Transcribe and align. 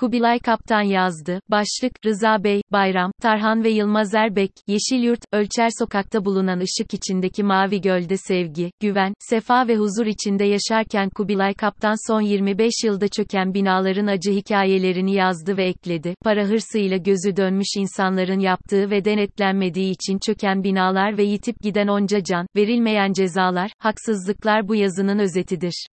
Kubilay 0.00 0.38
Kaptan 0.38 0.82
yazdı. 0.82 1.40
Başlık, 1.50 1.92
Rıza 2.06 2.44
Bey, 2.44 2.62
Bayram, 2.72 3.12
Tarhan 3.22 3.64
ve 3.64 3.70
Yılmaz 3.70 4.14
Erbek, 4.14 4.50
Yeşilyurt, 4.66 5.20
Ölçer 5.32 5.68
Sokak'ta 5.78 6.24
bulunan 6.24 6.60
ışık 6.60 6.94
içindeki 6.94 7.42
Mavi 7.42 7.80
Göl'de 7.80 8.16
sevgi, 8.16 8.70
güven, 8.80 9.14
sefa 9.18 9.68
ve 9.68 9.76
huzur 9.76 10.06
içinde 10.06 10.44
yaşarken 10.44 11.10
Kubilay 11.10 11.54
Kaptan 11.54 12.12
son 12.12 12.20
25 12.20 12.72
yılda 12.84 13.08
çöken 13.08 13.54
binaların 13.54 14.06
acı 14.06 14.30
hikayelerini 14.30 15.14
yazdı 15.14 15.56
ve 15.56 15.64
ekledi. 15.64 16.14
Para 16.24 16.44
hırsıyla 16.44 16.96
gözü 16.96 17.36
dönmüş 17.36 17.76
insanların 17.76 18.40
yaptığı 18.40 18.90
ve 18.90 19.04
denetlenmediği 19.04 19.90
için 19.90 20.18
çöken 20.26 20.64
binalar 20.64 21.18
ve 21.18 21.22
yitip 21.22 21.56
giden 21.62 21.86
onca 21.86 22.24
can, 22.24 22.46
verilmeyen 22.56 23.12
cezalar, 23.12 23.70
haksızlıklar 23.78 24.68
bu 24.68 24.74
yazının 24.74 25.18
özetidir. 25.18 25.86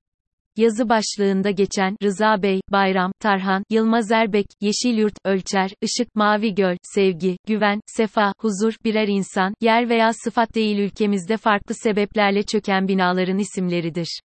Yazı 0.57 0.89
başlığında 0.89 1.51
geçen, 1.51 1.97
Rıza 2.03 2.43
Bey, 2.43 2.61
Bayram, 2.73 3.13
Tarhan, 3.21 3.65
Yılmaz 3.71 4.11
Erbek, 4.13 4.47
Yeşilyurt, 4.61 5.15
Ölçer, 5.25 5.71
Işık, 5.83 6.15
Mavi 6.15 6.55
Göl, 6.55 6.77
Sevgi, 6.83 7.37
Güven, 7.47 7.81
Sefa, 7.87 8.33
Huzur, 8.39 8.75
birer 8.85 9.09
insan, 9.09 9.55
yer 9.61 9.89
veya 9.89 10.13
sıfat 10.13 10.55
değil 10.55 10.79
ülkemizde 10.79 11.37
farklı 11.37 11.75
sebeplerle 11.75 12.43
çöken 12.43 12.89
binaların 12.89 13.39
isimleridir. 13.39 14.21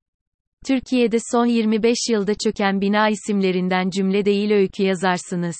Türkiye'de 0.65 1.17
son 1.31 1.45
25 1.45 1.97
yılda 2.09 2.33
çöken 2.43 2.81
bina 2.81 3.09
isimlerinden 3.09 3.89
cümle 3.89 4.25
değil 4.25 4.51
öykü 4.51 4.83
yazarsınız. 4.83 5.55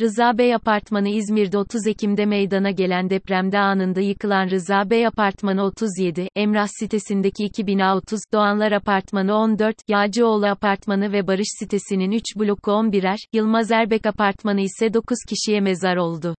Rıza 0.00 0.38
Bey 0.38 0.54
Apartmanı 0.54 1.08
İzmir'de 1.08 1.58
30 1.58 1.86
Ekim'de 1.86 2.26
meydana 2.26 2.70
gelen 2.70 3.10
depremde 3.10 3.58
anında 3.58 4.00
yıkılan 4.00 4.50
Rıza 4.50 4.90
Bey 4.90 5.06
Apartmanı 5.06 5.62
37, 5.62 6.28
Emrah 6.36 6.66
sitesindeki 6.80 7.44
2 7.44 7.66
bina 7.66 7.96
30, 7.96 8.20
Doğanlar 8.32 8.72
Apartmanı 8.72 9.34
14, 9.34 9.76
Yağcıoğlu 9.88 10.46
Apartmanı 10.46 11.12
ve 11.12 11.26
Barış 11.26 11.46
sitesinin 11.58 12.12
3 12.12 12.22
bloku 12.36 12.70
11'er, 12.70 13.18
Yılmaz 13.32 13.70
Erbek 13.70 14.06
Apartmanı 14.06 14.60
ise 14.60 14.94
9 14.94 15.18
kişiye 15.28 15.60
mezar 15.60 15.96
oldu. 15.96 16.34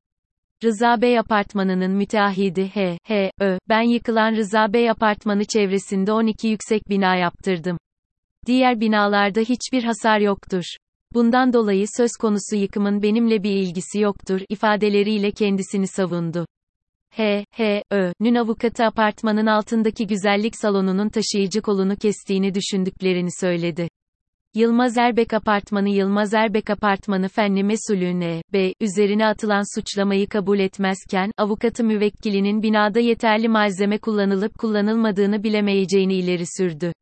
Rıza 0.63 1.01
Bey 1.01 1.19
Apartmanı'nın 1.19 1.91
müteahhidi 1.91 2.67
H. 2.67 2.97
H. 3.03 3.31
Ö. 3.39 3.57
Ben 3.69 3.81
yıkılan 3.81 4.35
Rıza 4.35 4.73
Bey 4.73 4.89
Apartmanı 4.89 5.45
çevresinde 5.45 6.11
12 6.11 6.47
yüksek 6.47 6.89
bina 6.89 7.15
yaptırdım. 7.15 7.77
Diğer 8.47 8.79
binalarda 8.79 9.39
hiçbir 9.39 9.83
hasar 9.83 10.19
yoktur. 10.19 10.63
Bundan 11.15 11.53
dolayı 11.53 11.85
söz 11.97 12.11
konusu 12.21 12.55
yıkımın 12.55 13.01
benimle 13.01 13.43
bir 13.43 13.51
ilgisi 13.51 13.99
yoktur 13.99 14.41
ifadeleriyle 14.49 15.31
kendisini 15.31 15.87
savundu. 15.87 16.45
H. 17.09 17.45
H. 17.51 17.83
Ö. 17.91 18.11
Nün 18.19 18.35
avukatı 18.35 18.85
apartmanın 18.85 19.45
altındaki 19.45 20.07
güzellik 20.07 20.55
salonunun 20.55 21.09
taşıyıcı 21.09 21.61
kolunu 21.61 21.95
kestiğini 21.95 22.53
düşündüklerini 22.53 23.29
söyledi. 23.39 23.87
Yılmaz 24.55 24.97
Erbek 24.97 25.33
Apartmanı 25.33 25.89
Yılmaz 25.89 26.33
Erbek 26.33 26.69
Apartmanı 26.69 27.27
Fenli 27.27 27.63
Mesulüne, 27.63 28.41
B. 28.53 28.73
Üzerine 28.81 29.25
atılan 29.25 29.79
suçlamayı 29.79 30.27
kabul 30.27 30.59
etmezken, 30.59 31.31
avukatı 31.37 31.83
müvekkilinin 31.83 32.63
binada 32.63 32.99
yeterli 32.99 33.47
malzeme 33.47 33.97
kullanılıp 33.97 34.57
kullanılmadığını 34.57 35.43
bilemeyeceğini 35.43 36.13
ileri 36.13 36.43
sürdü. 36.57 36.93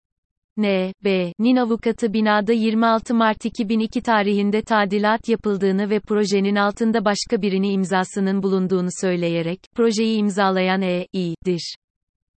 N. 0.58 0.94
Nin 1.40 1.56
avukatı 1.56 2.14
binada 2.14 2.54
26 2.54 3.14
Mart 3.14 3.46
2002 3.46 4.02
tarihinde 4.02 4.62
tadilat 4.62 5.30
yapıldığını 5.30 5.90
ve 5.90 6.00
projenin 6.00 6.56
altında 6.56 7.06
başka 7.06 7.42
birini 7.42 7.72
imzasının 7.72 8.44
bulunduğunu 8.44 8.90
söyleyerek, 9.02 9.60
projeyi 9.76 10.18
imzalayan 10.18 10.82
E. 10.82 11.08
İ'dir. 11.14 11.76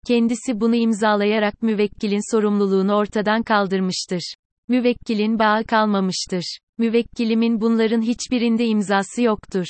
Kendisi 0.08 0.60
bunu 0.62 0.76
imzalayarak 0.76 1.62
müvekkilin 1.62 2.36
sorumluluğunu 2.36 2.94
ortadan 2.96 3.44
kaldırmıştır. 3.44 4.34
Müvekkilin 4.68 5.40
bağı 5.40 5.64
kalmamıştır. 5.64 6.58
Müvekkilimin 6.78 7.62
bunların 7.62 8.02
hiçbirinde 8.02 8.68
imzası 8.68 9.22
yoktur. 9.22 9.66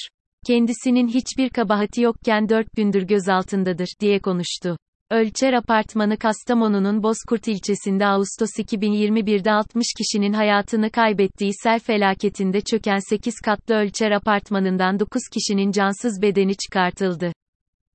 Kendisinin 0.48 1.08
hiçbir 1.08 1.50
kabahati 1.50 2.02
yokken 2.02 2.50
4 2.50 2.68
gündür 2.76 3.02
gözaltındadır, 3.02 3.88
diye 4.00 4.20
konuştu. 4.20 4.78
Ölçer 5.12 5.54
Apartmanı 5.54 6.18
Kastamonu'nun 6.18 7.04
Bozkurt 7.04 7.48
ilçesinde 7.48 8.06
Ağustos 8.06 8.50
2021'de 8.60 9.52
60 9.52 9.86
kişinin 9.98 10.34
hayatını 10.34 10.90
kaybettiği 10.90 11.52
sel 11.64 11.80
felaketinde 11.80 12.62
çöken 12.62 13.10
8 13.10 13.34
katlı 13.46 13.76
Ölçer 13.76 14.12
Apartmanı'ndan 14.12 15.00
9 15.00 15.22
kişinin 15.34 15.72
cansız 15.72 16.22
bedeni 16.22 16.56
çıkartıldı. 16.56 17.34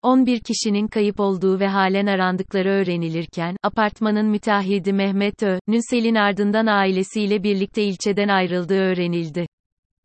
11 0.03 0.41
kişinin 0.41 0.87
kayıp 0.89 1.21
olduğu 1.21 1.61
ve 1.61 1.67
halen 1.69 2.07
arandıkları 2.07 2.69
öğrenilirken, 2.69 3.57
apartmanın 3.63 4.27
müteahhidi 4.27 4.93
Mehmet 4.93 5.43
Ö.'nün 5.43 5.91
selin 5.91 6.15
ardından 6.15 6.67
ailesiyle 6.67 7.43
birlikte 7.43 7.83
ilçeden 7.83 8.29
ayrıldığı 8.29 8.81
öğrenildi. 8.81 9.47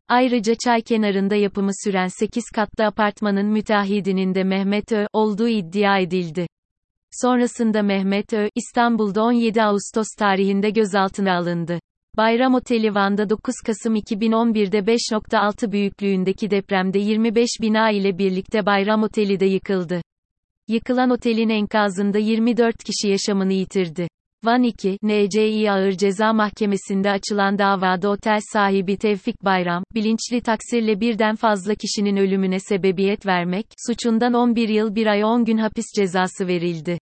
Ayrıca 0.08 0.54
çay 0.64 0.82
kenarında 0.82 1.34
yapımı 1.34 1.70
süren 1.84 2.08
8 2.20 2.44
katlı 2.54 2.86
apartmanın 2.86 3.46
müteahhidinin 3.46 4.34
de 4.34 4.44
Mehmet 4.44 4.92
Ö. 4.92 5.06
olduğu 5.12 5.48
iddia 5.48 5.98
edildi. 5.98 6.46
Sonrasında 7.10 7.82
Mehmet 7.82 8.32
Ö, 8.32 8.48
İstanbul'da 8.54 9.22
17 9.22 9.62
Ağustos 9.62 10.06
tarihinde 10.18 10.70
gözaltına 10.70 11.36
alındı. 11.36 11.78
Bayram 12.16 12.54
Oteli 12.54 12.94
Van'da 12.94 13.30
9 13.30 13.54
Kasım 13.66 13.96
2011'de 13.96 14.78
5.6 14.78 15.72
büyüklüğündeki 15.72 16.50
depremde 16.50 16.98
25 16.98 17.48
bina 17.62 17.90
ile 17.90 18.18
birlikte 18.18 18.66
Bayram 18.66 19.02
Oteli 19.02 19.40
de 19.40 19.46
yıkıldı. 19.46 20.00
Yıkılan 20.68 21.10
otelin 21.10 21.48
enkazında 21.48 22.18
24 22.18 22.76
kişi 22.84 23.08
yaşamını 23.10 23.52
yitirdi. 23.52 24.08
Van 24.46 24.62
2, 24.62 24.98
NCİ 25.02 25.70
Ağır 25.70 25.92
Ceza 25.92 26.32
Mahkemesi'nde 26.32 27.10
açılan 27.10 27.58
davada 27.58 28.08
otel 28.08 28.40
sahibi 28.52 28.96
Tevfik 28.96 29.44
Bayram, 29.44 29.84
bilinçli 29.94 30.40
taksirle 30.40 31.00
birden 31.00 31.36
fazla 31.36 31.74
kişinin 31.74 32.16
ölümüne 32.16 32.60
sebebiyet 32.60 33.26
vermek, 33.26 33.66
suçundan 33.86 34.34
11 34.34 34.68
yıl 34.68 34.94
1 34.94 35.06
ay 35.06 35.24
10 35.24 35.44
gün 35.44 35.58
hapis 35.58 35.84
cezası 35.96 36.46
verildi. 36.46 36.98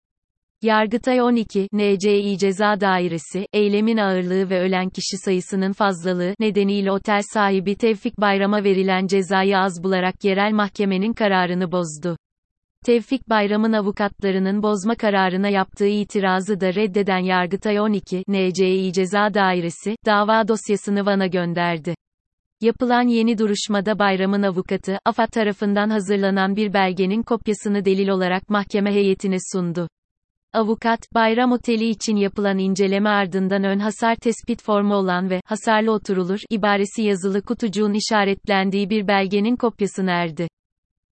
Yargıtay 0.63 1.21
12, 1.21 1.69
NCİ 1.73 2.39
Ceza 2.39 2.81
Dairesi, 2.81 3.47
eylemin 3.53 3.97
ağırlığı 3.97 4.51
ve 4.51 4.61
ölen 4.61 4.89
kişi 4.89 5.17
sayısının 5.25 5.73
fazlalığı 5.73 6.35
nedeniyle 6.41 6.93
otel 6.93 7.23
sahibi 7.33 7.75
Tevfik 7.75 8.21
Bayram'a 8.21 8.65
verilen 8.65 9.07
cezayı 9.07 9.59
az 9.59 9.83
bularak 9.83 10.25
yerel 10.25 10.53
mahkemenin 10.53 11.13
kararını 11.13 11.73
bozdu. 11.73 12.17
Tevfik 12.85 13.29
Bayram'ın 13.31 13.73
avukatlarının 13.73 14.63
bozma 14.63 14.95
kararına 14.95 15.49
yaptığı 15.49 15.87
itirazı 15.87 16.61
da 16.61 16.75
reddeden 16.75 17.19
Yargıtay 17.19 17.81
12, 17.81 18.25
NCİ 18.29 18.93
Ceza 18.93 19.35
Dairesi, 19.35 19.97
dava 20.07 20.49
dosyasını 20.49 21.07
Van'a 21.07 21.27
gönderdi. 21.27 21.95
Yapılan 22.61 23.09
yeni 23.09 23.39
duruşmada 23.39 23.99
Bayram'ın 23.99 24.43
avukatı, 24.43 24.99
AFAD 25.05 25.29
tarafından 25.29 25.91
hazırlanan 25.91 26.57
bir 26.57 26.73
belgenin 26.73 27.23
kopyasını 27.23 27.85
delil 27.85 28.09
olarak 28.09 28.51
mahkeme 28.51 28.95
heyetine 28.95 29.37
sundu. 29.53 29.89
Avukat, 30.53 31.01
Bayram 31.15 31.53
Oteli 31.53 31.89
için 31.89 32.17
yapılan 32.17 32.59
inceleme 32.59 33.09
ardından 33.09 33.65
ön 33.65 33.79
hasar 33.79 34.17
tespit 34.17 34.63
formu 34.63 34.95
olan 34.95 35.31
ve 35.31 35.41
hasarlı 35.45 35.93
oturulur 35.93 36.41
ibaresi 36.51 37.03
yazılı 37.03 37.43
kutucuğun 37.43 37.93
işaretlendiği 37.95 38.91
bir 38.91 39.09
belgenin 39.09 39.57
kopyasını 39.57 40.11
erdi. 40.11 40.49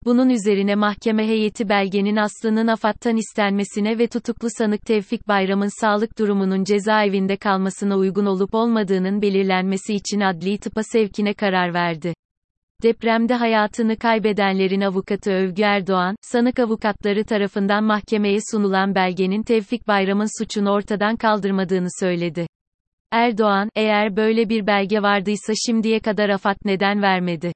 Bunun 0.04 0.28
üzerine 0.28 0.74
mahkeme 0.74 1.28
heyeti 1.28 1.68
belgenin 1.68 2.16
aslının 2.16 2.66
AFAD'tan 2.66 3.16
istenmesine 3.16 3.98
ve 3.98 4.06
tutuklu 4.06 4.48
sanık 4.58 4.86
Tevfik 4.86 5.28
Bayram'ın 5.28 5.80
sağlık 5.80 6.18
durumunun 6.18 6.64
cezaevinde 6.64 7.36
kalmasına 7.36 7.96
uygun 7.96 8.26
olup 8.26 8.54
olmadığının 8.54 9.22
belirlenmesi 9.22 9.94
için 9.94 10.20
adli 10.20 10.58
tıpa 10.58 10.82
sevkine 10.82 11.34
karar 11.34 11.74
verdi. 11.74 12.14
Depremde 12.82 13.34
hayatını 13.34 13.96
kaybedenlerin 13.96 14.80
avukatı 14.80 15.30
Övgü 15.30 15.62
Erdoğan, 15.62 16.16
sanık 16.20 16.58
avukatları 16.58 17.24
tarafından 17.24 17.84
mahkemeye 17.84 18.38
sunulan 18.50 18.94
belgenin 18.94 19.42
Tevfik 19.42 19.88
Bayram'ın 19.88 20.42
suçunu 20.42 20.70
ortadan 20.70 21.16
kaldırmadığını 21.16 21.88
söyledi. 22.00 22.46
Erdoğan, 23.10 23.68
eğer 23.76 24.16
böyle 24.16 24.48
bir 24.48 24.66
belge 24.66 25.02
vardıysa 25.02 25.52
şimdiye 25.66 26.00
kadar 26.00 26.28
AFAD 26.28 26.56
neden 26.64 27.02
vermedi? 27.02 27.52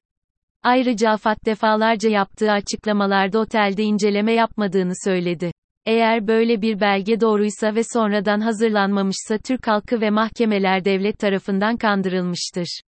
Ayrıca 0.63 1.09
AFAD 1.09 1.45
defalarca 1.45 2.09
yaptığı 2.09 2.51
açıklamalarda 2.51 3.39
otelde 3.39 3.83
inceleme 3.83 4.33
yapmadığını 4.33 4.93
söyledi. 5.03 5.51
Eğer 5.85 6.27
böyle 6.27 6.61
bir 6.61 6.79
belge 6.79 7.19
doğruysa 7.19 7.75
ve 7.75 7.81
sonradan 7.93 8.39
hazırlanmamışsa 8.39 9.37
Türk 9.37 9.67
halkı 9.67 10.01
ve 10.01 10.09
mahkemeler 10.09 10.85
devlet 10.85 11.19
tarafından 11.19 11.77
kandırılmıştır. 11.77 12.81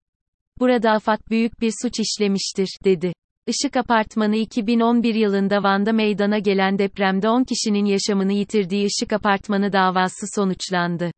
Burada 0.59 0.91
AFAD 0.91 1.19
büyük 1.29 1.61
bir 1.61 1.73
suç 1.81 1.99
işlemiştir, 1.99 2.69
dedi. 2.83 3.13
Işık 3.47 3.77
Apartmanı 3.77 4.35
2011 4.35 5.15
yılında 5.15 5.63
Van'da 5.63 5.93
meydana 5.93 6.39
gelen 6.39 6.79
depremde 6.79 7.29
10 7.29 7.43
kişinin 7.43 7.85
yaşamını 7.85 8.33
yitirdiği 8.33 8.85
Işık 8.85 9.13
Apartmanı 9.13 9.73
davası 9.73 10.25
sonuçlandı. 10.35 11.11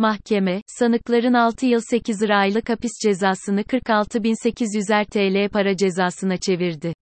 Mahkeme, 0.00 0.62
sanıkların 0.66 1.34
6 1.34 1.66
yıl 1.66 1.80
8 1.90 2.30
aylık 2.30 2.68
hapis 2.68 2.92
cezasını 3.02 3.60
46.800'er 3.60 5.04
TL 5.04 5.52
para 5.52 5.76
cezasına 5.76 6.36
çevirdi. 6.36 6.94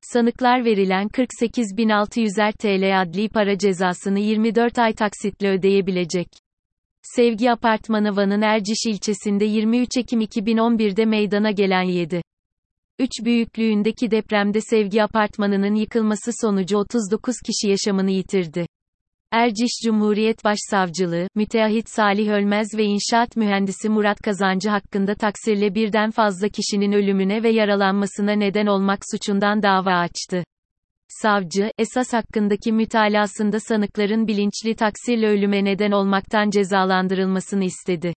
Sanıklar 0.00 0.64
verilen 0.64 1.08
48.600'er 1.08 2.52
TL 2.52 3.02
adli 3.02 3.28
para 3.28 3.58
cezasını 3.58 4.20
24 4.20 4.78
ay 4.78 4.92
taksitle 4.92 5.48
ödeyebilecek. 5.48 6.28
Sevgi 7.02 7.50
Apartmanı 7.50 8.16
Van'ın 8.16 8.42
Erciş 8.42 8.86
ilçesinde 8.86 9.44
23 9.44 9.96
Ekim 9.96 10.20
2011'de 10.20 11.04
meydana 11.04 11.50
gelen 11.50 11.82
7. 11.82 12.22
3 12.98 13.10
büyüklüğündeki 13.24 14.10
depremde 14.10 14.60
Sevgi 14.60 15.02
Apartmanı'nın 15.02 15.74
yıkılması 15.74 16.30
sonucu 16.40 16.78
39 16.78 17.34
kişi 17.46 17.70
yaşamını 17.70 18.10
yitirdi. 18.10 18.66
Erciş 19.32 19.70
Cumhuriyet 19.84 20.44
Başsavcılığı, 20.44 21.26
müteahhit 21.34 21.88
Salih 21.88 22.28
Ölmez 22.28 22.68
ve 22.76 22.84
inşaat 22.84 23.36
mühendisi 23.36 23.88
Murat 23.88 24.20
Kazancı 24.22 24.70
hakkında 24.70 25.14
taksirle 25.14 25.74
birden 25.74 26.10
fazla 26.10 26.48
kişinin 26.48 26.92
ölümüne 26.92 27.42
ve 27.42 27.50
yaralanmasına 27.50 28.32
neden 28.32 28.66
olmak 28.66 28.98
suçundan 29.12 29.62
dava 29.62 29.94
açtı. 29.94 30.44
Savcı, 31.08 31.70
esas 31.78 32.12
hakkındaki 32.12 32.72
mütalasında 32.72 33.60
sanıkların 33.60 34.26
bilinçli 34.26 34.74
taksirle 34.74 35.26
ölüme 35.28 35.64
neden 35.64 35.90
olmaktan 35.90 36.50
cezalandırılmasını 36.50 37.64
istedi. 37.64 38.14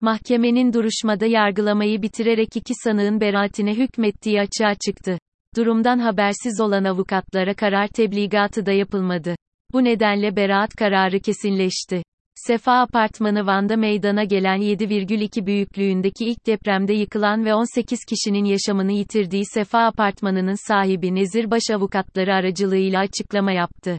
Mahkemenin 0.00 0.72
duruşmada 0.72 1.26
yargılamayı 1.26 2.02
bitirerek 2.02 2.56
iki 2.56 2.72
sanığın 2.84 3.20
beraatine 3.20 3.74
hükmettiği 3.74 4.40
açığa 4.40 4.74
çıktı. 4.86 5.18
Durumdan 5.56 5.98
habersiz 5.98 6.60
olan 6.60 6.84
avukatlara 6.84 7.54
karar 7.54 7.88
tebligatı 7.88 8.66
da 8.66 8.72
yapılmadı. 8.72 9.34
Bu 9.74 9.84
nedenle 9.84 10.36
beraat 10.36 10.74
kararı 10.76 11.20
kesinleşti. 11.20 12.02
Sefa 12.34 12.80
Apartmanı 12.80 13.46
Van'da 13.46 13.76
meydana 13.76 14.24
gelen 14.24 14.58
7,2 14.58 15.46
büyüklüğündeki 15.46 16.24
ilk 16.24 16.46
depremde 16.46 16.92
yıkılan 16.92 17.44
ve 17.44 17.54
18 17.54 17.98
kişinin 18.08 18.44
yaşamını 18.44 18.92
yitirdiği 18.92 19.44
Sefa 19.46 19.78
Apartmanı'nın 19.78 20.68
sahibi 20.68 21.14
Nezirbaş 21.14 21.62
avukatları 21.74 22.34
aracılığıyla 22.34 23.00
açıklama 23.00 23.52
yaptı. 23.52 23.98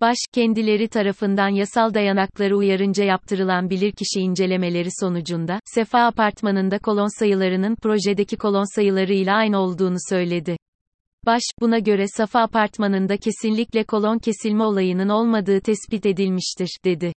Baş, 0.00 0.16
kendileri 0.32 0.88
tarafından 0.88 1.48
yasal 1.48 1.94
dayanakları 1.94 2.56
uyarınca 2.56 3.04
yaptırılan 3.04 3.70
bilirkişi 3.70 4.20
incelemeleri 4.20 4.88
sonucunda, 5.00 5.60
Sefa 5.64 5.98
Apartmanı'nda 5.98 6.78
kolon 6.78 7.18
sayılarının 7.18 7.76
projedeki 7.82 8.36
kolon 8.36 8.74
sayılarıyla 8.74 9.34
aynı 9.34 9.58
olduğunu 9.58 9.96
söyledi. 10.08 10.56
Baş, 11.28 11.42
buna 11.60 11.78
göre 11.78 12.04
Safa 12.16 12.40
Apartmanı'nda 12.40 13.16
kesinlikle 13.16 13.84
kolon 13.84 14.18
kesilme 14.18 14.64
olayının 14.64 15.08
olmadığı 15.08 15.60
tespit 15.60 16.06
edilmiştir, 16.06 16.78
dedi. 16.84 17.12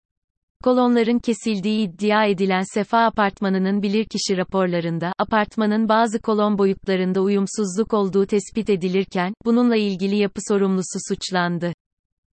Kolonların 0.63 1.19
kesildiği 1.19 1.88
iddia 1.88 2.25
edilen 2.25 2.63
Sefa 2.74 3.06
Apartmanı'nın 3.06 3.81
bilirkişi 3.81 4.38
raporlarında, 4.38 5.13
apartmanın 5.19 5.90
bazı 5.90 6.22
kolon 6.22 6.58
boyutlarında 6.58 7.22
uyumsuzluk 7.22 7.94
olduğu 7.94 8.25
tespit 8.25 8.69
edilirken, 8.69 9.34
bununla 9.46 9.75
ilgili 9.75 10.16
yapı 10.16 10.42
sorumlusu 10.48 11.00
suçlandı. 11.10 11.74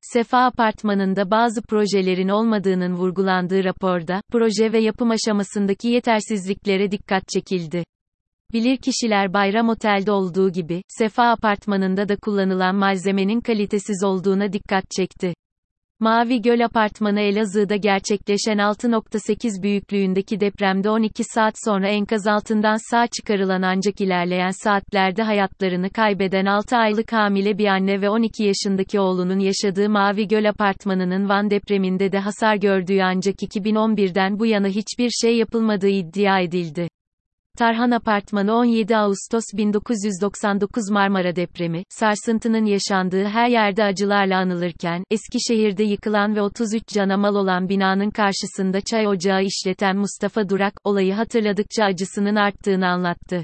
Sefa 0.01 0.45
Apartmanı'nda 0.45 1.31
bazı 1.31 1.61
projelerin 1.61 2.29
olmadığının 2.29 2.93
vurgulandığı 2.93 3.63
raporda, 3.63 4.21
proje 4.31 4.71
ve 4.71 4.79
yapım 4.79 5.11
aşamasındaki 5.11 5.87
yetersizliklere 5.87 6.91
dikkat 6.91 7.23
çekildi. 7.27 7.83
Bilirkişiler 8.55 9.33
Bayram 9.33 9.69
Otel'de 9.69 10.11
olduğu 10.11 10.51
gibi, 10.51 10.81
Sefa 10.87 11.23
Apartmanı'nda 11.23 12.09
da 12.09 12.15
kullanılan 12.15 12.75
malzemenin 12.75 13.41
kalitesiz 13.41 14.03
olduğuna 14.03 14.53
dikkat 14.53 14.83
çekti. 14.91 15.33
Mavi 15.99 16.41
Göl 16.41 16.59
Apartmanı 16.59 17.19
Elazığ'da 17.19 17.75
gerçekleşen 17.75 18.57
6.8 18.57 19.63
büyüklüğündeki 19.63 20.39
depremde 20.39 20.89
12 20.89 21.23
saat 21.23 21.53
sonra 21.65 21.87
enkaz 21.87 22.27
altından 22.27 22.91
sağ 22.91 23.07
çıkarılan 23.07 23.61
ancak 23.61 24.01
ilerleyen 24.01 24.63
saatlerde 24.63 25.23
hayatlarını 25.23 25.89
kaybeden 25.89 26.45
6 26.45 26.77
aylık 26.77 27.13
hamile 27.13 27.57
bir 27.57 27.67
anne 27.67 28.01
ve 28.01 28.09
12 28.09 28.43
yaşındaki 28.43 28.99
oğlunun 28.99 29.39
yaşadığı 29.39 29.89
Mavi 29.89 30.27
Göl 30.27 30.49
Apartmanı'nın 30.49 31.29
Van 31.29 31.49
depreminde 31.49 32.11
de 32.11 32.19
hasar 32.19 32.55
gördüğü 32.55 33.01
ancak 33.01 33.35
2011'den 33.35 34.39
bu 34.39 34.45
yana 34.45 34.67
hiçbir 34.67 35.09
şey 35.09 35.37
yapılmadığı 35.37 35.89
iddia 35.89 36.39
edildi. 36.39 36.87
Tarhan 37.57 37.91
Apartmanı 37.91 38.53
17 38.53 38.97
Ağustos 38.97 39.43
1999 39.53 40.91
Marmara 40.91 41.35
depremi, 41.35 41.83
sarsıntının 41.89 42.65
yaşandığı 42.65 43.23
her 43.23 43.49
yerde 43.49 43.83
acılarla 43.83 44.37
anılırken, 44.37 45.03
Eskişehir'de 45.11 45.83
yıkılan 45.83 46.35
ve 46.35 46.41
33 46.41 46.87
cana 46.87 47.17
mal 47.17 47.35
olan 47.35 47.69
binanın 47.69 48.09
karşısında 48.09 48.81
çay 48.81 49.07
ocağı 49.07 49.43
işleten 49.43 49.97
Mustafa 49.97 50.49
Durak, 50.49 50.73
olayı 50.83 51.13
hatırladıkça 51.13 51.83
acısının 51.83 52.35
arttığını 52.35 52.87
anlattı. 52.87 53.43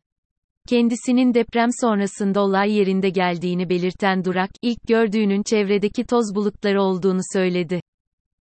Kendisinin 0.70 1.34
deprem 1.34 1.70
sonrasında 1.82 2.42
olay 2.42 2.72
yerinde 2.72 3.10
geldiğini 3.10 3.70
belirten 3.70 4.26
Durak, 4.26 4.50
ilk 4.62 4.88
gördüğünün 4.88 5.44
çevredeki 5.44 6.06
toz 6.06 6.36
bulutları 6.36 6.82
olduğunu 6.82 7.22
söyledi. 7.34 7.82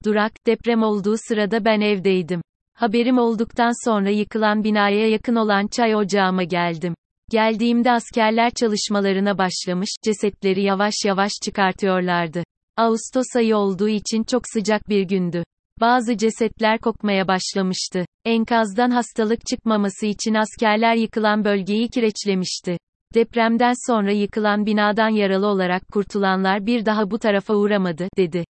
Durak, 0.04 0.32
deprem 0.46 0.82
olduğu 0.82 1.16
sırada 1.28 1.64
ben 1.64 1.80
evdeydim. 1.80 2.40
Haberim 2.76 3.18
olduktan 3.18 3.88
sonra 3.88 4.10
yıkılan 4.10 4.64
binaya 4.64 5.08
yakın 5.08 5.36
olan 5.36 5.66
çay 5.66 5.94
ocağıma 5.94 6.42
geldim. 6.42 6.94
Geldiğimde 7.30 7.92
askerler 7.92 8.50
çalışmalarına 8.50 9.38
başlamış, 9.38 9.90
cesetleri 10.04 10.62
yavaş 10.62 10.94
yavaş 11.04 11.32
çıkartıyorlardı. 11.44 12.44
Ağustos 12.76 13.36
ayı 13.36 13.56
olduğu 13.56 13.88
için 13.88 14.22
çok 14.24 14.42
sıcak 14.52 14.88
bir 14.88 15.02
gündü. 15.02 15.44
Bazı 15.80 16.16
cesetler 16.16 16.78
kokmaya 16.78 17.28
başlamıştı. 17.28 18.04
Enkazdan 18.24 18.90
hastalık 18.90 19.46
çıkmaması 19.46 20.06
için 20.06 20.34
askerler 20.34 20.94
yıkılan 20.94 21.44
bölgeyi 21.44 21.88
kireçlemişti. 21.88 22.78
Depremden 23.14 23.74
sonra 23.86 24.12
yıkılan 24.12 24.66
binadan 24.66 25.08
yaralı 25.08 25.46
olarak 25.46 25.82
kurtulanlar 25.92 26.66
bir 26.66 26.86
daha 26.86 27.10
bu 27.10 27.18
tarafa 27.18 27.54
uğramadı, 27.54 28.08
dedi. 28.16 28.44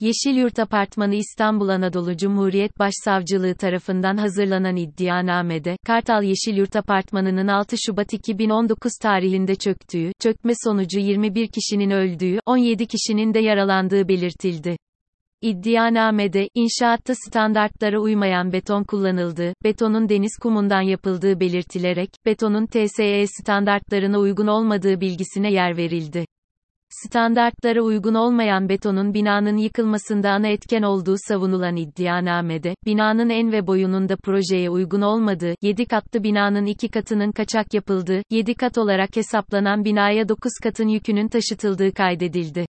Yeşilyurt 0.00 0.58
Apartmanı 0.58 1.14
İstanbul 1.14 1.68
Anadolu 1.68 2.16
Cumhuriyet 2.16 2.78
Başsavcılığı 2.78 3.54
tarafından 3.54 4.16
hazırlanan 4.16 4.76
iddianamede, 4.76 5.76
Kartal 5.86 6.22
Yeşilyurt 6.22 6.76
Apartmanı'nın 6.76 7.48
6 7.48 7.76
Şubat 7.86 8.12
2019 8.12 8.92
tarihinde 9.02 9.54
çöktüğü, 9.54 10.12
çökme 10.20 10.52
sonucu 10.64 10.98
21 10.98 11.48
kişinin 11.48 11.90
öldüğü, 11.90 12.38
17 12.46 12.86
kişinin 12.86 13.34
de 13.34 13.38
yaralandığı 13.38 14.08
belirtildi. 14.08 14.76
İddianamede, 15.42 16.48
inşaatta 16.54 17.14
standartlara 17.14 17.98
uymayan 18.00 18.52
beton 18.52 18.84
kullanıldığı, 18.84 19.54
betonun 19.64 20.08
deniz 20.08 20.36
kumundan 20.42 20.82
yapıldığı 20.82 21.40
belirtilerek, 21.40 22.10
betonun 22.26 22.66
TSE 22.66 23.26
standartlarına 23.26 24.18
uygun 24.18 24.46
olmadığı 24.46 25.00
bilgisine 25.00 25.52
yer 25.52 25.76
verildi. 25.76 26.26
Standartlara 26.90 27.80
uygun 27.80 28.14
olmayan 28.14 28.68
betonun 28.68 29.14
binanın 29.14 29.56
yıkılmasında 29.56 30.30
ana 30.30 30.48
etken 30.48 30.82
olduğu 30.82 31.16
savunulan 31.28 31.76
iddianamede, 31.76 32.74
binanın 32.86 33.30
en 33.30 33.52
ve 33.52 33.66
boyunun 33.66 34.08
da 34.08 34.16
projeye 34.16 34.70
uygun 34.70 35.00
olmadığı, 35.00 35.54
7 35.62 35.86
katlı 35.86 36.22
binanın 36.22 36.66
2 36.66 36.88
katının 36.88 37.32
kaçak 37.32 37.74
yapıldığı, 37.74 38.22
7 38.30 38.54
kat 38.54 38.78
olarak 38.78 39.16
hesaplanan 39.16 39.84
binaya 39.84 40.28
9 40.28 40.52
katın 40.62 40.88
yükünün 40.88 41.28
taşıtıldığı 41.28 41.92
kaydedildi. 41.92 42.66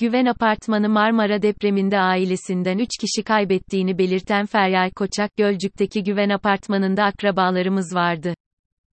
Güven 0.00 0.26
Apartmanı 0.26 0.88
Marmara 0.88 1.42
depreminde 1.42 1.98
ailesinden 1.98 2.78
3 2.78 2.88
kişi 3.00 3.22
kaybettiğini 3.22 3.98
belirten 3.98 4.46
Feryal 4.46 4.90
Koçak, 4.90 5.36
Gölcük'teki 5.36 6.02
Güven 6.02 6.30
Apartmanı'nda 6.30 7.04
akrabalarımız 7.04 7.94
vardı. 7.94 8.34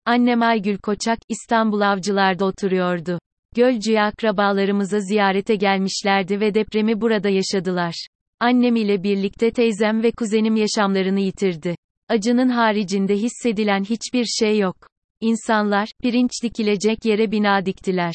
Annem 0.04 0.42
Aygül 0.42 0.78
Koçak, 0.78 1.18
İstanbul 1.28 1.80
Avcılar'da 1.80 2.44
oturuyordu. 2.44 3.18
Gölcü'ye 3.56 4.02
akrabalarımıza 4.02 5.00
ziyarete 5.00 5.56
gelmişlerdi 5.56 6.40
ve 6.40 6.54
depremi 6.54 7.00
burada 7.00 7.28
yaşadılar. 7.28 8.06
Annem 8.40 8.76
ile 8.76 9.02
birlikte 9.02 9.50
teyzem 9.50 10.02
ve 10.02 10.12
kuzenim 10.12 10.56
yaşamlarını 10.56 11.20
yitirdi. 11.20 11.74
Acının 12.08 12.48
haricinde 12.48 13.16
hissedilen 13.16 13.84
hiçbir 13.84 14.24
şey 14.24 14.58
yok. 14.58 14.76
İnsanlar, 15.20 15.88
pirinç 16.02 16.30
dikilecek 16.42 17.04
yere 17.04 17.30
bina 17.30 17.66
diktiler. 17.66 18.14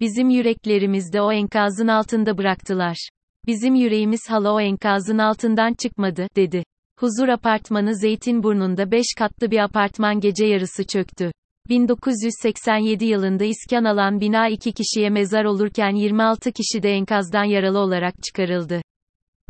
Bizim 0.00 0.30
yüreklerimiz 0.30 1.12
de 1.12 1.22
o 1.22 1.32
enkazın 1.32 1.88
altında 1.88 2.38
bıraktılar. 2.38 3.08
Bizim 3.46 3.74
yüreğimiz 3.74 4.20
hala 4.28 4.52
o 4.52 4.60
enkazın 4.60 5.18
altından 5.18 5.74
çıkmadı, 5.74 6.26
dedi. 6.36 6.64
Huzur 6.98 7.28
apartmanı 7.28 7.96
Zeytinburnu'nda 7.96 8.90
5 8.90 9.06
katlı 9.18 9.50
bir 9.50 9.58
apartman 9.58 10.20
gece 10.20 10.46
yarısı 10.46 10.86
çöktü. 10.86 11.32
1987 11.68 13.04
yılında 13.04 13.44
iskan 13.44 13.84
alan 13.84 14.20
bina 14.20 14.48
iki 14.48 14.72
kişiye 14.72 15.10
mezar 15.10 15.44
olurken 15.44 15.94
26 15.94 16.52
kişi 16.52 16.82
de 16.82 16.90
enkazdan 16.90 17.44
yaralı 17.44 17.78
olarak 17.78 18.14
çıkarıldı. 18.22 18.82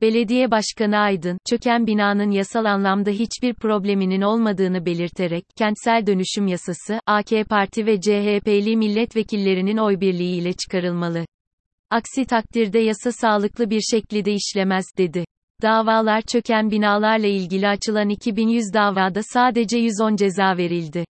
Belediye 0.01 0.51
Başkanı 0.51 0.99
Aydın, 0.99 1.39
çöken 1.51 1.87
binanın 1.87 2.31
yasal 2.31 2.65
anlamda 2.65 3.11
hiçbir 3.11 3.55
probleminin 3.55 4.21
olmadığını 4.21 4.87
belirterek, 4.87 5.45
kentsel 5.57 6.07
dönüşüm 6.07 6.47
yasası, 6.47 7.01
AK 7.07 7.31
Parti 7.49 7.87
ve 7.87 8.01
CHP'li 8.01 8.77
milletvekillerinin 8.77 9.77
oy 9.77 10.01
birliğiyle 10.01 10.53
çıkarılmalı. 10.53 11.25
Aksi 11.91 12.25
takdirde 12.25 12.79
yasa 12.79 13.13
sağlıklı 13.13 13.71
bir 13.71 13.81
şekilde 13.81 14.33
işlemez, 14.33 14.85
dedi. 14.99 15.25
Davalar 15.63 16.23
çöken 16.23 16.71
binalarla 16.71 17.27
ilgili 17.27 17.69
açılan 17.69 18.09
2100 18.09 18.65
davada 18.75 19.21
sadece 19.23 19.79
110 19.79 20.17
ceza 20.17 20.57
verildi. 20.57 21.05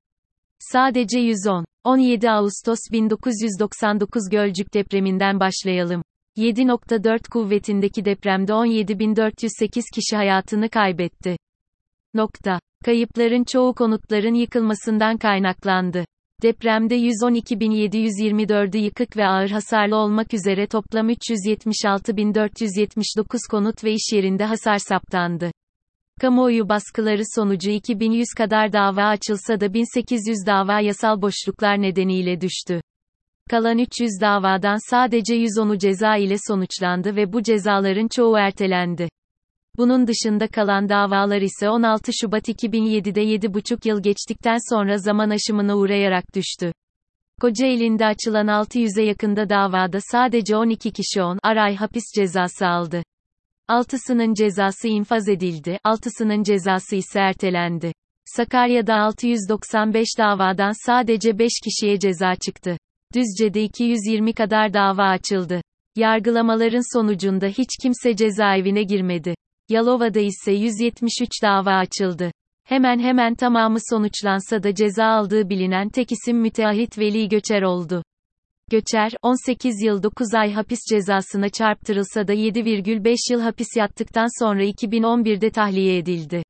Sadece 0.70 1.18
110. 1.18 1.64
17 1.84 2.30
Ağustos 2.30 2.78
1999 2.92 4.22
Gölcük 4.30 4.74
depreminden 4.74 5.40
başlayalım. 5.40 6.02
7.4 6.36 7.30
kuvvetindeki 7.30 8.04
depremde 8.04 8.52
17.408 8.52 9.82
kişi 9.94 10.16
hayatını 10.16 10.68
kaybetti. 10.68 11.36
Nokta. 12.14 12.60
Kayıpların 12.84 13.44
çoğu 13.44 13.74
konutların 13.74 14.34
yıkılmasından 14.34 15.16
kaynaklandı. 15.16 16.04
Depremde 16.42 16.96
112.724'ü 16.96 18.78
yıkık 18.78 19.16
ve 19.16 19.26
ağır 19.26 19.50
hasarlı 19.50 19.96
olmak 19.96 20.34
üzere 20.34 20.66
toplam 20.66 21.10
376.479 21.10 23.50
konut 23.50 23.84
ve 23.84 23.92
iş 23.92 24.12
yerinde 24.12 24.44
hasar 24.44 24.78
saptandı. 24.78 25.50
Kamuoyu 26.22 26.68
baskıları 26.68 27.22
sonucu 27.34 27.70
2100 27.70 28.28
kadar 28.36 28.72
dava 28.72 29.04
açılsa 29.04 29.60
da 29.60 29.74
1800 29.74 30.46
dava 30.46 30.80
yasal 30.80 31.22
boşluklar 31.22 31.82
nedeniyle 31.82 32.40
düştü. 32.40 32.80
Kalan 33.50 33.78
300 33.78 34.10
davadan 34.20 34.90
sadece 34.90 35.36
110'u 35.36 35.78
ceza 35.78 36.16
ile 36.16 36.36
sonuçlandı 36.48 37.16
ve 37.16 37.32
bu 37.32 37.42
cezaların 37.42 38.08
çoğu 38.08 38.36
ertelendi. 38.38 39.08
Bunun 39.76 40.06
dışında 40.06 40.48
kalan 40.48 40.88
davalar 40.88 41.40
ise 41.40 41.68
16 41.68 42.12
Şubat 42.20 42.48
2007'de 42.48 43.22
7,5 43.22 43.88
yıl 43.88 44.02
geçtikten 44.02 44.74
sonra 44.74 44.98
zaman 44.98 45.30
aşımına 45.30 45.76
uğrayarak 45.76 46.24
düştü. 46.34 46.72
Kocaeli'nde 47.40 48.06
açılan 48.06 48.46
600'e 48.46 49.04
yakında 49.04 49.48
davada 49.48 49.98
sadece 50.00 50.56
12 50.56 50.92
kişi 50.92 51.22
10 51.22 51.38
aray 51.42 51.76
hapis 51.76 52.04
cezası 52.16 52.66
aldı. 52.66 53.02
6'sının 53.70 54.34
cezası 54.34 54.88
infaz 54.88 55.28
edildi, 55.28 55.78
6'sının 55.84 56.44
cezası 56.44 56.96
ise 56.96 57.20
ertelendi. 57.20 57.92
Sakarya'da 58.24 58.94
695 58.94 60.08
davadan 60.18 60.86
sadece 60.86 61.38
5 61.38 61.52
kişiye 61.64 61.98
ceza 61.98 62.34
çıktı. 62.34 62.76
Düzce'de 63.14 63.62
220 63.62 64.32
kadar 64.32 64.74
dava 64.74 65.02
açıldı. 65.02 65.62
Yargılamaların 65.96 66.98
sonucunda 66.98 67.46
hiç 67.46 67.68
kimse 67.82 68.16
cezaevine 68.16 68.82
girmedi. 68.82 69.34
Yalova'da 69.68 70.20
ise 70.20 70.52
173 70.52 71.30
dava 71.42 71.70
açıldı. 71.70 72.32
Hemen 72.64 72.98
hemen 72.98 73.34
tamamı 73.34 73.78
sonuçlansa 73.90 74.62
da 74.62 74.74
ceza 74.74 75.04
aldığı 75.04 75.48
bilinen 75.48 75.88
tek 75.88 76.12
isim 76.12 76.38
müteahhit 76.38 76.98
Veli 76.98 77.28
Göçer 77.28 77.62
oldu. 77.62 78.02
Göçer, 78.72 79.12
18 79.22 79.82
yıl 79.82 80.02
9 80.02 80.34
ay 80.34 80.52
hapis 80.52 80.78
cezasına 80.90 81.48
çarptırılsa 81.48 82.28
da 82.28 82.34
7,5 82.34 83.32
yıl 83.32 83.40
hapis 83.40 83.68
yattıktan 83.76 84.44
sonra 84.44 84.64
2011'de 84.64 85.50
tahliye 85.50 85.98
edildi. 85.98 86.42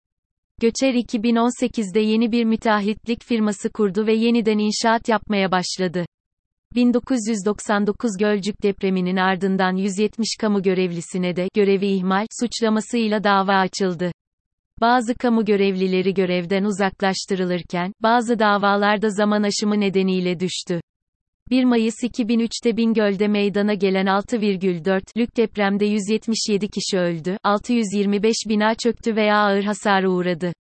Göçer 0.60 0.94
2018'de 0.94 2.00
yeni 2.00 2.32
bir 2.32 2.44
müteahhitlik 2.44 3.24
firması 3.24 3.70
kurdu 3.72 4.06
ve 4.06 4.14
yeniden 4.14 4.58
inşaat 4.58 5.08
yapmaya 5.08 5.50
başladı. 5.50 6.06
1999 6.74 8.10
Gölcük 8.18 8.62
depreminin 8.62 9.16
ardından 9.16 9.76
170 9.76 10.28
kamu 10.40 10.62
görevlisine 10.62 11.36
de 11.36 11.48
görevi 11.54 11.86
ihmal 11.86 12.26
suçlamasıyla 12.40 13.24
dava 13.24 13.54
açıldı. 13.54 14.12
Bazı 14.80 15.14
kamu 15.14 15.44
görevlileri 15.44 16.14
görevden 16.14 16.64
uzaklaştırılırken, 16.64 17.92
bazı 18.02 18.38
davalarda 18.38 19.10
zaman 19.10 19.42
aşımı 19.42 19.80
nedeniyle 19.80 20.40
düştü. 20.40 20.80
1 21.52 21.64
Mayıs 21.64 21.94
2003'te 22.02 22.76
Bingöl'de 22.76 23.28
meydana 23.28 23.74
gelen 23.74 24.06
6,4'lük 24.06 25.36
depremde 25.36 25.84
177 25.84 26.68
kişi 26.68 26.98
öldü, 26.98 27.36
625 27.44 28.36
bina 28.48 28.74
çöktü 28.74 29.16
veya 29.16 29.36
ağır 29.36 29.62
hasara 29.62 30.08
uğradı. 30.08 30.52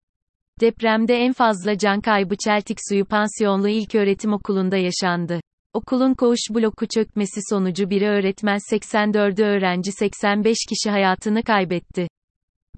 Depremde 0.60 1.14
en 1.14 1.32
fazla 1.32 1.78
can 1.78 2.00
kaybı 2.00 2.36
Çeltik 2.44 2.78
Suyu 2.88 3.04
Pansiyonlu 3.04 3.68
İlköğretim 3.68 4.32
Okulu'nda 4.32 4.76
yaşandı. 4.76 5.40
Okulun 5.74 6.14
koğuş 6.14 6.40
bloku 6.50 6.86
çökmesi 6.86 7.40
sonucu 7.50 7.90
biri 7.90 8.08
öğretmen 8.08 8.58
84'ü 8.72 9.44
öğrenci 9.44 9.92
85 9.92 10.56
kişi 10.68 10.90
hayatını 10.90 11.42
kaybetti. 11.42 12.08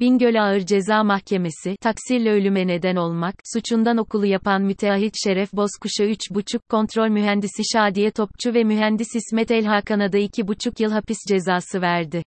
Bingöl 0.00 0.42
Ağır 0.42 0.60
Ceza 0.60 1.04
Mahkemesi, 1.04 1.76
taksirle 1.80 2.30
ölüme 2.30 2.66
neden 2.66 2.96
olmak, 2.96 3.34
suçundan 3.54 3.96
okulu 3.96 4.26
yapan 4.26 4.62
müteahhit 4.62 5.14
Şeref 5.24 5.52
Bozkuş'a 5.52 6.04
3,5, 6.04 6.58
kontrol 6.70 7.08
mühendisi 7.08 7.62
Şadiye 7.72 8.10
Topçu 8.10 8.54
ve 8.54 8.64
mühendis 8.64 9.08
İsmet 9.14 9.50
Elhakan'a 9.50 10.12
da 10.12 10.18
2,5 10.18 10.82
yıl 10.82 10.92
hapis 10.92 11.18
cezası 11.28 11.80
verdi. 11.80 12.22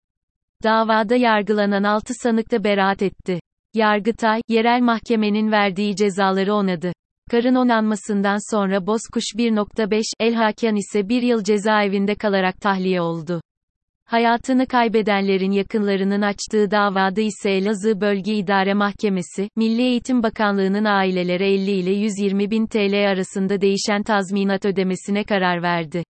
Davada 0.64 1.16
yargılanan 1.16 1.84
6 1.84 2.14
sanık 2.24 2.52
da 2.52 2.64
beraat 2.64 3.02
etti. 3.02 3.40
Yargıtay, 3.74 4.42
yerel 4.48 4.82
mahkemenin 4.82 5.52
verdiği 5.52 5.96
cezaları 5.96 6.54
onadı. 6.54 6.92
Karın 7.32 7.56
onanmasından 7.56 8.56
sonra 8.56 8.88
Bozkuş 8.88 9.24
1.5, 9.38 10.04
Elhakan 10.20 10.76
ise 10.76 11.10
1 11.10 11.22
yıl 11.22 11.44
cezaevinde 11.44 12.16
kalarak 12.16 12.62
tahliye 12.62 13.02
oldu. 13.02 13.42
Hayatını 14.06 14.68
kaybedenlerin 14.68 15.52
yakınlarının 15.52 16.22
açtığı 16.22 16.72
davada 16.72 17.22
ise 17.22 17.52
Elazığ 17.52 18.02
Bölge 18.02 18.34
İdare 18.34 18.74
Mahkemesi, 18.74 19.50
Milli 19.56 19.82
Eğitim 19.82 20.24
Bakanlığı'nın 20.24 20.86
ailelere 20.86 21.54
50 21.54 21.72
ile 21.72 21.92
120 21.92 22.52
bin 22.52 22.68
TL 22.68 23.12
arasında 23.12 23.62
değişen 23.62 24.04
tazminat 24.04 24.66
ödemesine 24.66 25.24
karar 25.24 25.62
verdi. 25.62 26.04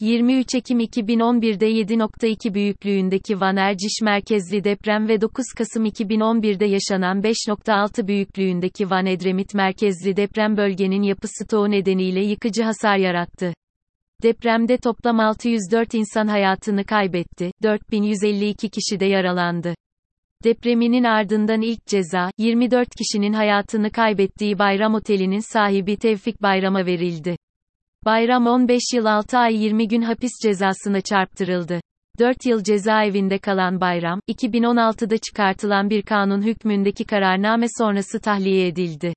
23 0.00 0.54
Ekim 0.54 0.80
2011'de 0.80 1.70
7.2 1.70 2.54
büyüklüğündeki 2.54 3.40
Van 3.40 3.56
Erciş 3.56 4.00
merkezli 4.02 4.64
deprem 4.64 5.08
ve 5.08 5.20
9 5.20 5.44
Kasım 5.58 5.86
2011'de 5.86 6.66
yaşanan 6.66 7.20
5.6 7.20 8.06
büyüklüğündeki 8.06 8.90
Van 8.90 9.06
Edremit 9.06 9.54
merkezli 9.54 10.16
deprem 10.16 10.56
bölgenin 10.56 11.02
yapı 11.02 11.28
stoğu 11.28 11.70
nedeniyle 11.70 12.24
yıkıcı 12.24 12.62
hasar 12.62 12.96
yarattı. 12.96 13.52
Depremde 14.22 14.76
toplam 14.76 15.20
604 15.20 15.94
insan 15.94 16.26
hayatını 16.26 16.84
kaybetti, 16.84 17.50
4152 17.62 18.70
kişi 18.70 19.00
de 19.00 19.06
yaralandı. 19.06 19.74
Depreminin 20.44 21.04
ardından 21.04 21.60
ilk 21.60 21.86
ceza, 21.86 22.30
24 22.38 22.88
kişinin 22.98 23.32
hayatını 23.32 23.90
kaybettiği 23.90 24.58
Bayram 24.58 24.94
Oteli'nin 24.94 25.52
sahibi 25.52 25.96
Tevfik 25.96 26.42
Bayram'a 26.42 26.86
verildi. 26.86 27.36
Bayram 28.04 28.46
15 28.46 28.82
yıl 28.94 29.04
6 29.04 29.38
ay 29.38 29.64
20 29.64 29.88
gün 29.88 30.02
hapis 30.02 30.32
cezasına 30.42 31.00
çarptırıldı. 31.00 31.80
4 32.18 32.46
yıl 32.46 32.62
cezaevinde 32.62 33.38
kalan 33.38 33.80
Bayram, 33.80 34.20
2016'da 34.28 35.18
çıkartılan 35.18 35.90
bir 35.90 36.02
kanun 36.02 36.42
hükmündeki 36.42 37.04
kararname 37.04 37.66
sonrası 37.78 38.20
tahliye 38.20 38.66
edildi. 38.66 39.14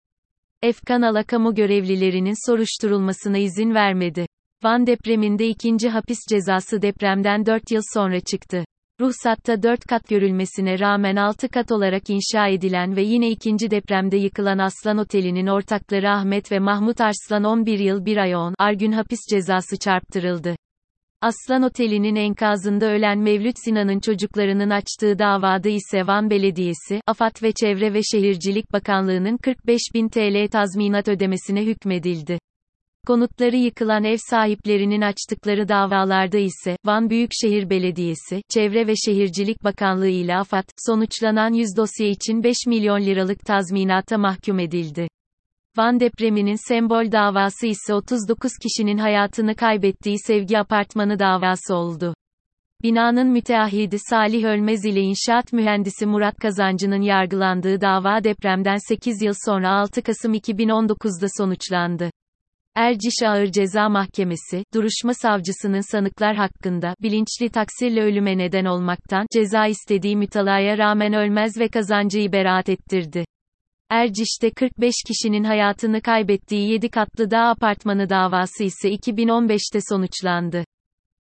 Efkan 0.62 1.24
kamu 1.24 1.56
görevlilerinin 1.56 2.50
soruşturulmasına 2.50 3.38
izin 3.38 3.74
vermedi. 3.74 4.26
Van 4.64 4.88
depreminde 4.88 5.48
ikinci 5.48 5.90
hapis 5.90 6.18
cezası 6.30 6.82
depremden 6.82 7.46
4 7.46 7.72
yıl 7.72 7.82
sonra 7.94 8.20
çıktı. 8.20 8.66
Ruhsatta 9.02 9.64
4 9.64 9.86
kat 9.86 10.08
görülmesine 10.08 10.80
rağmen 10.80 11.16
6 11.16 11.48
kat 11.48 11.72
olarak 11.72 12.10
inşa 12.10 12.48
edilen 12.48 12.96
ve 12.96 13.02
yine 13.02 13.30
ikinci 13.30 13.72
depremde 13.72 14.18
yıkılan 14.18 14.58
Aslan 14.58 14.98
Oteli'nin 14.98 15.48
ortakları 15.48 16.10
Ahmet 16.10 16.52
ve 16.52 16.60
Mahmut 16.60 17.02
Arslan 17.02 17.44
11 17.44 17.80
yıl 17.80 18.06
1 18.06 18.18
ay 18.18 18.36
10 18.36 18.56
ar 18.60 18.74
gün 18.74 18.92
hapis 18.92 19.20
cezası 19.30 19.78
çarptırıldı. 19.78 20.56
Aslan 21.22 21.64
Oteli'nin 21.64 22.16
enkazında 22.16 22.86
ölen 22.86 23.20
Mevlüt 23.20 23.56
Sinan'ın 23.66 24.00
çocuklarının 24.00 24.70
açtığı 24.70 25.20
davada 25.20 25.70
ise 25.70 26.08
Van 26.08 26.30
Belediyesi, 26.30 27.02
AFAD 27.08 27.44
ve 27.44 27.52
Çevre 27.52 27.94
ve 27.94 28.02
Şehircilik 28.04 28.74
Bakanlığı'nın 28.74 29.38
45 29.38 29.82
bin 29.94 30.10
TL 30.10 30.48
tazminat 30.52 31.08
ödemesine 31.08 31.66
hükmedildi. 31.66 32.40
Konutları 33.08 33.56
yıkılan 33.56 34.04
ev 34.04 34.18
sahiplerinin 34.30 35.02
açtıkları 35.02 35.68
davalarda 35.68 36.38
ise, 36.38 36.78
Van 36.86 37.10
Büyükşehir 37.10 37.70
Belediyesi, 37.70 38.42
Çevre 38.50 38.88
ve 38.88 38.94
Şehircilik 38.96 39.64
Bakanlığı 39.64 40.08
ile 40.08 40.36
AFAD, 40.38 40.64
sonuçlanan 40.78 41.54
100 41.54 41.78
dosya 41.78 42.08
için 42.08 42.44
5 42.44 42.58
milyon 42.68 43.02
liralık 43.02 43.40
tazminata 43.46 44.18
mahkum 44.18 44.60
edildi. 44.60 45.08
Van 45.78 46.00
depreminin 46.00 46.68
sembol 46.68 47.12
davası 47.12 47.68
ise 47.68 47.94
39 47.94 48.52
kişinin 48.64 48.98
hayatını 48.98 49.56
kaybettiği 49.56 50.18
Sevgi 50.28 50.60
Apartmanı 50.60 51.20
davası 51.20 51.76
oldu. 51.76 52.14
Binanın 52.84 53.28
müteahhidi 53.28 53.98
Salih 54.10 54.44
Ölmez 54.44 54.86
ile 54.86 55.02
inşaat 55.02 55.54
mühendisi 55.54 56.06
Murat 56.06 56.36
Kazancı'nın 56.38 57.02
yargılandığı 57.02 57.82
dava 57.82 58.24
depremden 58.24 58.78
8 58.88 59.22
yıl 59.22 59.34
sonra 59.46 59.70
6 59.70 60.02
Kasım 60.02 60.34
2019'da 60.34 61.28
sonuçlandı. 61.38 62.10
Erciş 62.76 63.14
Ağır 63.26 63.46
Ceza 63.46 63.90
Mahkemesi, 63.90 64.64
duruşma 64.74 65.14
savcısının 65.14 65.92
sanıklar 65.92 66.36
hakkında, 66.36 66.96
bilinçli 67.02 67.50
taksirle 67.50 68.02
ölüme 68.02 68.38
neden 68.38 68.66
olmaktan, 68.66 69.26
ceza 69.34 69.68
istediği 69.68 70.18
mütalaya 70.18 70.78
rağmen 70.78 71.14
ölmez 71.14 71.58
ve 71.60 71.68
kazancıyı 71.68 72.32
beraat 72.32 72.70
ettirdi. 72.70 73.26
Erciş'te 73.90 74.52
45 74.52 74.96
kişinin 75.08 75.44
hayatını 75.44 76.02
kaybettiği 76.02 76.72
7 76.72 76.90
katlı 76.90 77.32
dağ 77.32 77.44
apartmanı 77.44 78.10
davası 78.10 78.64
ise 78.64 78.90
2015'te 78.90 79.80
sonuçlandı. 79.90 80.64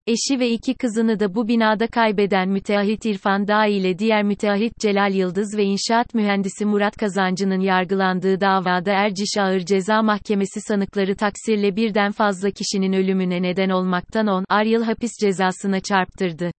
Eşi 0.06 0.40
ve 0.40 0.50
iki 0.50 0.74
kızını 0.74 1.20
da 1.20 1.34
bu 1.34 1.48
binada 1.48 1.86
kaybeden 1.86 2.48
müteahhit 2.48 3.06
İrfan 3.06 3.48
Dağ 3.48 3.66
ile 3.66 3.98
diğer 3.98 4.22
müteahhit 4.22 4.78
Celal 4.78 5.14
Yıldız 5.14 5.56
ve 5.56 5.64
inşaat 5.64 6.14
mühendisi 6.14 6.64
Murat 6.64 6.96
Kazancı'nın 6.96 7.60
yargılandığı 7.60 8.40
davada 8.40 8.92
Erciş 8.92 9.36
Ağır 9.38 9.60
Ceza 9.60 10.02
Mahkemesi 10.02 10.60
sanıkları 10.60 11.16
taksirle 11.16 11.76
birden 11.76 12.12
fazla 12.12 12.50
kişinin 12.50 12.92
ölümüne 12.92 13.42
neden 13.42 13.68
olmaktan 13.68 14.26
10 14.26 14.44
ar 14.48 14.64
yıl 14.64 14.82
hapis 14.82 15.10
cezasına 15.20 15.80
çarptırdı. 15.80 16.50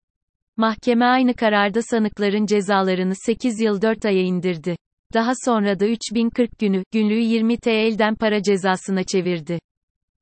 Mahkeme 0.57 1.05
aynı 1.05 1.35
kararda 1.35 1.83
sanıkların 1.83 2.47
cezalarını 2.47 3.15
8 3.15 3.61
yıl 3.61 3.83
4 3.83 4.05
aya 4.05 4.23
indirdi. 4.23 4.77
Daha 5.15 5.33
sonra 5.45 5.81
da 5.81 5.87
3040 5.87 6.59
günü, 6.59 6.83
günlüğü 6.93 7.21
20 7.21 7.57
TL'den 7.57 8.15
para 8.15 8.43
cezasına 8.43 9.05
çevirdi. 9.05 9.59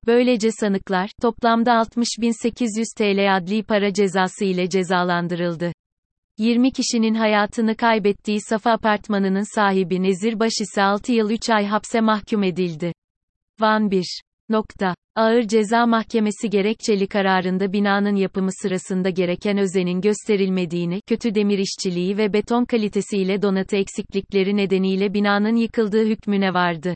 Böylece 0.06 0.50
sanıklar, 0.50 1.10
toplamda 1.22 1.70
60.800 1.70 2.84
TL 2.96 3.36
adli 3.36 3.62
para 3.62 3.92
cezası 3.92 4.44
ile 4.44 4.68
cezalandırıldı. 4.68 5.72
20 6.38 6.72
kişinin 6.72 7.14
hayatını 7.14 7.76
kaybettiği 7.76 8.40
Safa 8.40 8.70
Apartmanı'nın 8.70 9.54
sahibi 9.54 10.02
Nezir 10.02 10.40
Baş 10.40 10.52
ise 10.60 10.82
6 10.82 11.12
yıl 11.12 11.30
3 11.30 11.50
ay 11.50 11.66
hapse 11.66 12.00
mahkum 12.00 12.42
edildi. 12.42 12.92
Van 13.60 13.90
1. 13.90 14.20
Nokta. 14.48 14.94
Ağır 15.16 15.42
Ceza 15.42 15.86
Mahkemesi 15.86 16.50
gerekçeli 16.50 17.06
kararında 17.06 17.72
binanın 17.72 18.16
yapımı 18.16 18.50
sırasında 18.62 19.10
gereken 19.10 19.58
özenin 19.58 20.00
gösterilmediğini, 20.00 21.00
kötü 21.06 21.34
demir 21.34 21.58
işçiliği 21.58 22.18
ve 22.18 22.32
beton 22.32 22.64
kalitesiyle 22.64 23.42
donatı 23.42 23.76
eksiklikleri 23.76 24.56
nedeniyle 24.56 25.14
binanın 25.14 25.56
yıkıldığı 25.56 26.04
hükmüne 26.06 26.54
vardı. 26.54 26.94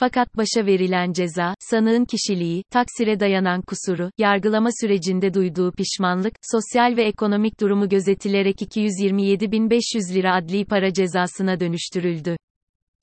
Fakat 0.00 0.36
başa 0.36 0.66
verilen 0.66 1.12
ceza, 1.12 1.54
sanığın 1.60 2.04
kişiliği, 2.04 2.62
taksire 2.70 3.20
dayanan 3.20 3.62
kusuru, 3.62 4.10
yargılama 4.18 4.68
sürecinde 4.80 5.34
duyduğu 5.34 5.72
pişmanlık, 5.72 6.34
sosyal 6.52 6.96
ve 6.96 7.04
ekonomik 7.04 7.60
durumu 7.60 7.88
gözetilerek 7.88 8.62
227.500 8.62 10.14
lira 10.14 10.34
adli 10.34 10.64
para 10.64 10.92
cezasına 10.92 11.60
dönüştürüldü. 11.60 12.36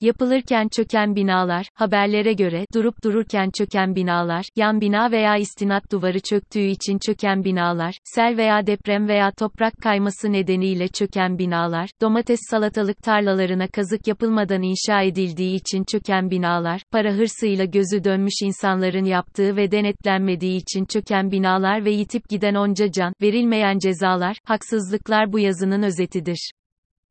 Yapılırken 0.00 0.68
çöken 0.68 1.16
binalar, 1.16 1.68
haberlere 1.74 2.32
göre, 2.32 2.66
durup 2.74 3.04
dururken 3.04 3.50
çöken 3.50 3.94
binalar, 3.94 4.46
yan 4.56 4.80
bina 4.80 5.10
veya 5.10 5.36
istinat 5.36 5.92
duvarı 5.92 6.20
çöktüğü 6.20 6.66
için 6.66 6.98
çöken 6.98 7.44
binalar, 7.44 7.98
sel 8.04 8.36
veya 8.36 8.66
deprem 8.66 9.08
veya 9.08 9.30
toprak 9.30 9.72
kayması 9.82 10.32
nedeniyle 10.32 10.88
çöken 10.88 11.38
binalar, 11.38 11.90
domates 12.00 12.40
salatalık 12.50 13.02
tarlalarına 13.02 13.68
kazık 13.68 14.06
yapılmadan 14.06 14.62
inşa 14.62 15.02
edildiği 15.02 15.56
için 15.56 15.84
çöken 15.84 16.30
binalar, 16.30 16.82
para 16.92 17.12
hırsıyla 17.12 17.64
gözü 17.64 18.04
dönmüş 18.04 18.34
insanların 18.42 19.04
yaptığı 19.04 19.56
ve 19.56 19.70
denetlenmediği 19.70 20.60
için 20.60 20.84
çöken 20.84 21.30
binalar 21.30 21.84
ve 21.84 21.90
yitip 21.90 22.28
giden 22.28 22.54
onca 22.54 22.92
can, 22.92 23.12
verilmeyen 23.22 23.78
cezalar, 23.78 24.38
haksızlıklar 24.44 25.32
bu 25.32 25.38
yazının 25.38 25.82
özetidir. 25.82 26.50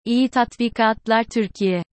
İyi 0.05 0.29
tatbikatlar 0.29 1.23
Türkiye 1.23 1.85